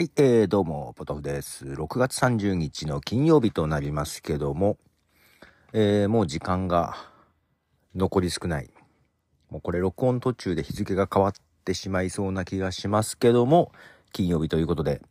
[0.00, 1.66] はい、えー、どうも、ポトフです。
[1.66, 4.78] 6月30日の金曜日となりますけども、
[5.74, 6.96] えー、もう時間が
[7.94, 8.70] 残り少ない。
[9.50, 11.32] もうこれ録音途中で日付が変わっ
[11.66, 13.72] てしまいそうな気がしますけども、
[14.10, 15.02] 金曜日ということで、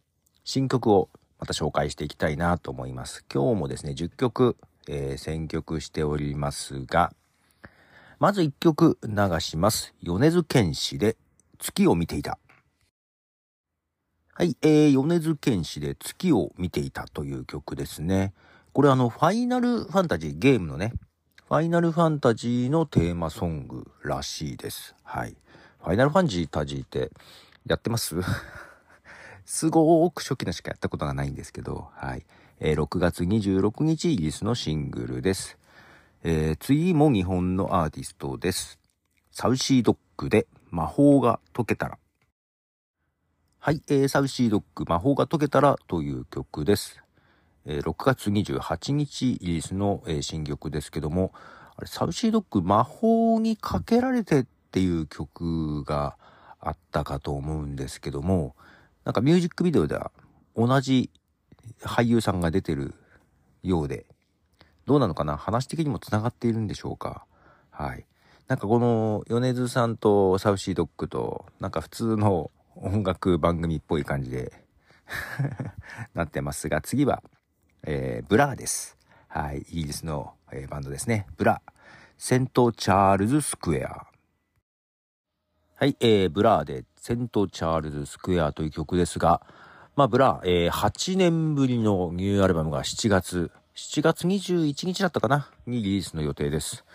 [0.43, 3.23] 新曲をまた紹介していきたいなと思います。
[3.31, 7.13] 今日もですね、10曲、えー、選曲しておりますが、
[8.17, 9.93] まず1曲流します。
[10.01, 11.15] 米津玄師で
[11.59, 12.39] 月を見ていた。
[14.39, 18.31] はい、えー、米津玄師で月を見ていたという曲ですね。
[18.71, 20.93] これあの、ファイナルファンタジー、ゲームのね、
[21.49, 24.95] ファイナルファンタジーのテーマソングらしいです。
[25.03, 25.35] はい。
[25.83, 27.11] ファイナルファンジータジーって
[27.67, 28.15] やってます？
[29.43, 32.25] すごく初期のしかやったことがないんですけど、はい。
[32.61, 35.57] えー、6月26日イギリスのシングルです。
[36.23, 38.79] えー、次も日本のアーティストです。
[39.31, 41.99] サウシードッグで魔法が解けたら。
[43.61, 47.03] はい、えー、サウシードッグ魔法が解けたらという曲です。
[47.65, 51.33] えー、6月28日イギリスの、えー、新曲ですけども、
[51.75, 56.15] あれ、サウシードッグ魔法にかけられてっていう曲が
[56.61, 58.55] あったかと思うんですけども、
[59.03, 60.11] なんかミュージックビデオでは
[60.55, 61.11] 同じ
[61.81, 62.95] 俳優さんが出てる
[63.61, 64.05] ようで、
[64.85, 65.35] どうなのかな？
[65.35, 67.25] 話的にも繋がっているんでしょうか？
[67.71, 68.05] はい。
[68.47, 72.51] なんかこの米津さんとサウシードッグと、なんか普通の
[72.81, 74.53] 音楽番組っぽい感じで
[76.15, 77.21] なってますが、次は、
[77.83, 78.97] えー、ブラーです。
[79.27, 81.27] はい、イギリスの、えー、バンドですね。
[81.37, 81.71] ブラー。
[82.17, 82.71] St.
[82.71, 84.07] Charles Square。
[85.75, 87.47] はい、えー、ブラーで St.
[87.47, 89.41] Charles Square という曲ですが、
[89.95, 95.49] まあ、ブラー、えー、8年ぶりのニューアルバムが7月、7月21日だったかな？
[95.65, 96.85] にリリースの予定です。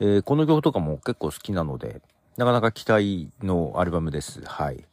[0.00, 2.00] えー、この曲とかも結構好きなので、
[2.36, 4.42] なかなか期待のアルバムです。
[4.44, 4.84] はい。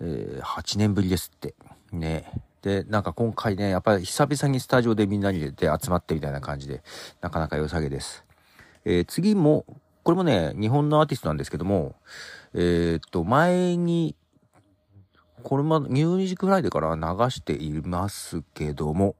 [0.00, 1.54] えー、8年ぶりですって。
[1.92, 2.30] ね。
[2.62, 6.82] で、なんか今回ね、やっぱり久々にスタジオでみんなにで集まってみたいな感じで、
[7.20, 8.24] なかなか良さげです。
[8.84, 9.64] えー、次も、
[10.02, 11.94] これもね、日本のアーティストなんですけども、
[12.54, 14.16] えー、っと、前に、
[15.42, 19.16] これもミュージックフライデーから流していますけども、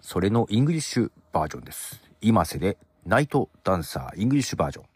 [0.00, 2.02] それのイングリッシュバージョンです。
[2.20, 2.76] imaseで
[3.06, 4.93] NIGHT DANCER English version。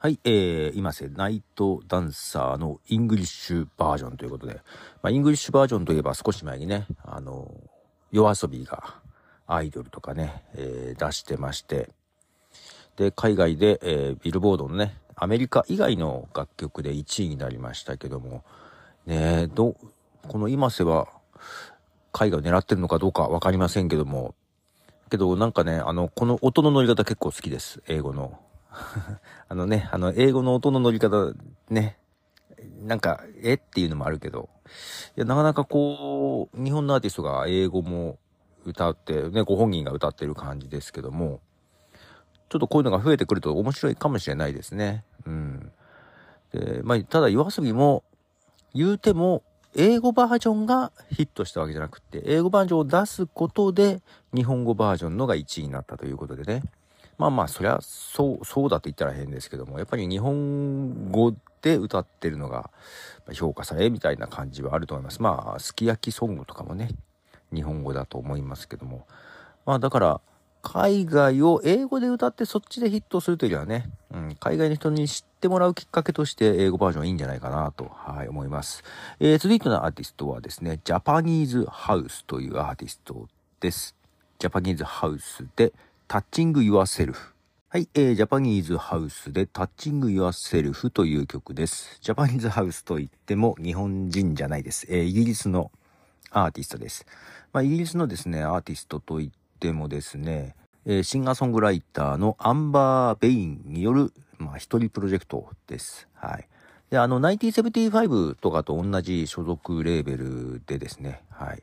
[0.00, 4.60] はい、えー、 imase、NIGHT DANCER のイングリッシュバージョンということで、
[5.02, 7.52] まあ、イングリッシュバージョンといえば少し前にね、あの、
[8.12, 8.94] YOASOBI が
[9.48, 11.90] アイドルとかね、えー、出してまして、
[12.94, 18.44] で、海外で、えー、ビルボードのね、アメリカ以外の楽曲で1位になりましたけども、
[19.04, 19.74] ねど、
[20.28, 21.08] この今瀬は、
[22.12, 24.36] 海外を狙ってるのかどうかわかりませんけども、
[25.10, 27.82] けどなんかね、あの、この音の乗り方結構好きです。
[27.88, 28.38] 英語の。
[29.48, 31.32] あのね、あの、英語の音の乗り方、
[31.70, 31.98] ね、
[32.82, 33.54] なんか、え？
[33.54, 34.48] っていうのもあるけど、
[35.16, 38.18] いや、なかなかこう、日本のアーティストが英語も
[38.64, 41.40] 歌って、ね、ご本人が歌ってる感じですけども、
[42.48, 45.04] ちょっとこういうのが増えてくると面白いかもしれないですね。
[45.26, 45.72] うん。
[46.52, 48.04] で、まあ、ただ、夜遊びも、
[48.74, 49.42] 言うても、
[49.74, 54.02] 英語バージョンがヒットしたわけじゃなくて、英語バージョンを出すことで、
[54.34, 56.62] 日本語バージョンのが1位になったということでね。
[57.18, 62.70] まあまあ、そりゃ、そう、そうだと言ったら変ですけども、やっぱり日本語で歌ってるのが
[63.32, 65.20] 評価されみたいな感じはあると思います。
[65.20, 66.90] まあ、すき焼きソングとかもね、
[67.52, 69.06] 日本語だと思いますけども。
[69.66, 70.20] まあだから、
[70.62, 78.82] 海外を英語で歌ってそっちでヒットするというよりはね、うん、海外の人に知ってもらうきっかけとして英語バージョンいいんじゃないかなと、はい、思います。
[79.20, 83.28] えー、続いてのアーティストはですね、ジャパニーズハウスというアーティスト
[83.60, 83.94] です。
[84.38, 85.72] ジャパニーズハウスで、
[86.10, 87.34] タッチング・ユア・セルフ。
[87.68, 91.98] はい、えー、ジャパニーズハウスでタッチング・ユア・セルフという曲です。
[92.00, 94.86] ジャパニーズハウスといっても日本人じゃないです。
[94.88, 95.70] えー、イギリスの
[96.30, 97.04] アーティストです。
[97.52, 99.30] まあ、イギリスのですね、アーティストといっ
[99.60, 106.08] てもですね、えー、シンガーソングライターのアンバー・ベインによる、まあ、一人プロジェクトです。
[106.14, 106.48] はい。
[106.88, 111.62] で、あの、1975とかと同じ所属レーベルでですね、はい。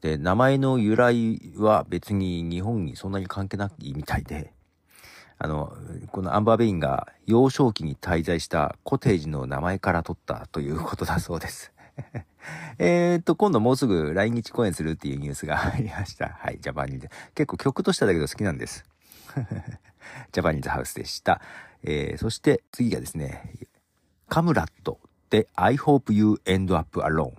[0.00, 4.52] で、名前の由来は別に日本にそんなに関係ないみたいで、
[5.38, 5.72] あの、
[6.10, 11.72] このアンバーベインが幼少期に滞在したコテージの名前から取ったということだそうです。
[12.78, 16.28] えっと、今度もうすぐ来日公演するっていうニュースがありました。
[16.28, 17.08] はい、ジャパニーズ。
[17.34, 18.84] 結構曲としてだけど好きなんです。
[20.32, 21.40] ジャパニーズハウスでした。
[21.82, 23.52] えー、そして次がですね、
[24.28, 24.98] カムラット
[25.30, 27.32] で I hope you end up alone。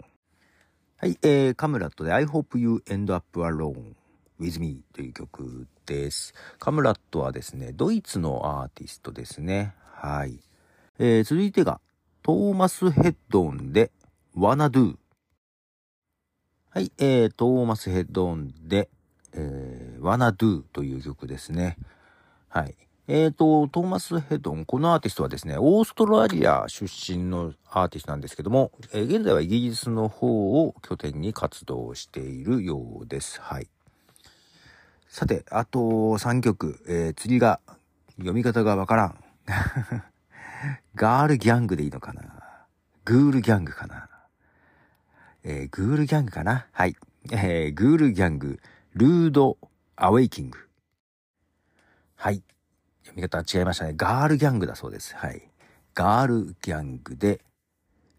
[1.01, 3.93] はい、えー、カムラットで I hope you end up alone
[4.37, 6.33] with me という曲です。
[6.59, 9.75] カムラットはですね、ドイツのアーティストですね。
[9.93, 10.41] はい。
[10.97, 11.79] えー、続いてが、
[12.21, 13.91] トーマス・ヘッドンで
[14.35, 14.97] Wanna Do。
[16.69, 18.89] はい、えー、トーマスヘッドオンで、
[19.31, 21.77] えー、Wanna Do という曲ですね。
[22.49, 22.75] はい。
[23.11, 33.41] えーと、トーマス・ヘドン、このアーティストはですね、オーストラリア出身のアーティストなんですけども、えー、現在はイギリスの方を拠点に活動しているようです。
[33.41, 33.67] はい。
[35.07, 37.59] さて、あと3曲、えー、次が
[38.17, 39.23] 読み方がわからん。
[40.93, 42.21] ガールギャングでいいのかな？
[43.05, 44.07] グールギャングかな？
[45.43, 46.67] えー、グールギャングかな？
[46.71, 46.95] はい。
[47.31, 48.59] えー、グールギャング、
[48.93, 49.57] ルード・
[49.95, 50.59] アウェイキング。
[52.15, 52.43] はい。
[53.09, 53.93] 読み方違いましたね。
[53.95, 55.15] ガールギャングだそうです。
[55.15, 55.49] はい。
[55.93, 57.41] ガールギャングで、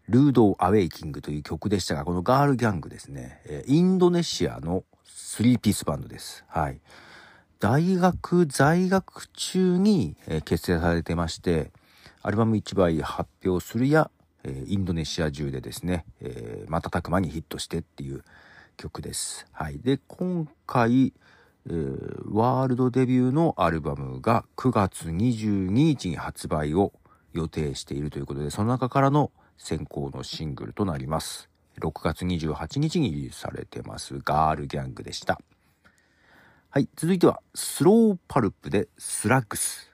[0.09, 6.43] ルード・アウェイキングという曲でしたが、このガールギャングですね、インドネシアのスリーピースバンドです。
[6.47, 6.81] はい。
[7.59, 11.71] 大学在学中に、結成されてまして、
[12.21, 14.11] アルバム1枚発表するや、
[14.65, 16.05] インドネシア中でですね、
[16.67, 18.23] 瞬く間にヒットしてっていう
[18.77, 19.45] 曲です。
[19.51, 19.79] はい。
[19.79, 21.13] で、今回、
[21.67, 26.93] えー、ワールドデビューのアルバムが9月22日に発売を
[27.33, 31.49] 予定しているということで、その中からの先行のシングルとなります。
[31.79, 35.39] 6月28日にリリースされてます、ガールギャングでした。
[36.69, 39.91] はい、続いては、スローパルプで Slugs。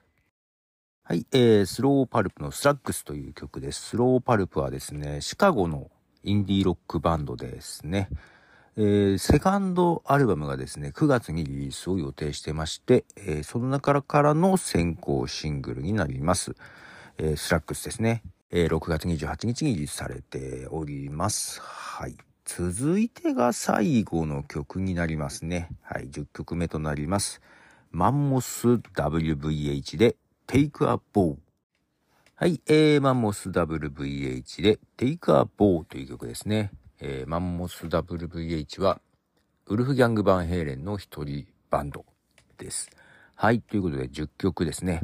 [1.03, 3.89] はい、えー、スローパルプの Slugs という曲です。
[3.89, 5.89] スローパルプはですね、シカゴの
[6.23, 8.09] インディーロックバンドですね。
[8.79, 16.55] えー、セカンドアルバムがですね、9月にリリースを予定してまして、えー、その中からの先行シングルになります。
[17.17, 18.21] えー、 Slugs ですね。
[18.51, 21.59] えー6月28日にリリースされております。
[21.59, 22.17] はい。
[22.45, 25.69] 続いてが最後の曲になりますね。
[25.81, 26.09] はい。
[26.09, 27.41] 10曲目となります。
[27.89, 31.37] マンモス WVH で Take a Bow。
[32.35, 32.61] はい。
[32.67, 36.69] えー、マンモス WVH で Take a Bow という曲ですね。
[36.99, 39.01] えー、マンモス WVH は、
[39.67, 42.05] ウルフギャング・バンヘイレンの一人バンド
[42.57, 42.89] です。
[43.35, 43.61] はい。
[43.61, 45.01] ということで、10曲ですね。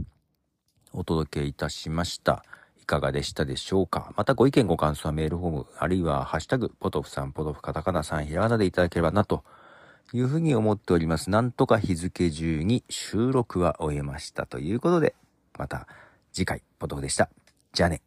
[0.92, 2.44] お届けいたしました。
[2.82, 4.14] いかがでしたでしょうか？
[4.18, 9.44] またご意見ご感想はメールフォーム、あるいはハッシュタグ、ポトフさん、ポトフカタカナさん、ひらがなでいただければな、と
[10.14, 11.30] いうふうに思っております。
[11.30, 15.16] なんとか日付中に収録は終えましたということで、
[15.58, 15.88] また
[16.32, 17.30] 次回、ポトフでした。
[17.72, 18.02] じゃあね。